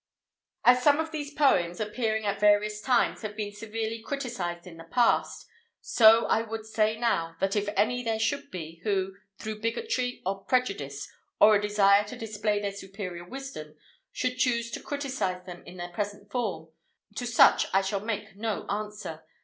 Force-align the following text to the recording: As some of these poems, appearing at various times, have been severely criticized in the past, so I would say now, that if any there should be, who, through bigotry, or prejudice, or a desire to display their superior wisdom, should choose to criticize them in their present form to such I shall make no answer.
As 0.63 0.81
some 0.81 0.97
of 0.97 1.11
these 1.11 1.31
poems, 1.31 1.79
appearing 1.79 2.25
at 2.25 2.39
various 2.39 2.81
times, 2.81 3.21
have 3.21 3.35
been 3.35 3.51
severely 3.53 4.01
criticized 4.01 4.65
in 4.65 4.77
the 4.77 4.83
past, 4.85 5.45
so 5.79 6.25
I 6.25 6.41
would 6.41 6.65
say 6.65 6.97
now, 6.97 7.35
that 7.39 7.55
if 7.55 7.69
any 7.77 8.01
there 8.01 8.17
should 8.17 8.49
be, 8.49 8.79
who, 8.83 9.15
through 9.37 9.61
bigotry, 9.61 10.23
or 10.25 10.43
prejudice, 10.43 11.07
or 11.39 11.53
a 11.53 11.61
desire 11.61 12.03
to 12.05 12.17
display 12.17 12.59
their 12.59 12.71
superior 12.73 13.25
wisdom, 13.29 13.75
should 14.11 14.39
choose 14.39 14.71
to 14.71 14.81
criticize 14.81 15.45
them 15.45 15.61
in 15.67 15.77
their 15.77 15.91
present 15.91 16.31
form 16.31 16.69
to 17.15 17.27
such 17.27 17.67
I 17.71 17.83
shall 17.83 17.99
make 18.03 18.35
no 18.35 18.65
answer. 18.69 19.23